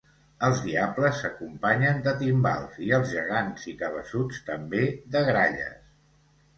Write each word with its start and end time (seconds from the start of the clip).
Els 0.45 0.61
diables 0.61 1.19
s'acompanyen 1.25 2.01
de 2.09 2.15
timbals 2.23 2.81
i 2.87 2.91
els 3.01 3.13
gegants 3.19 3.71
i 3.75 3.77
cabeçuts 3.85 4.45
també 4.53 4.85
de 5.17 5.27
gralles. 5.33 5.83